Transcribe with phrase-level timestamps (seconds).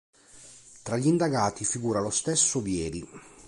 [0.81, 3.07] Tra gli indagati figura lo stesso Vieri.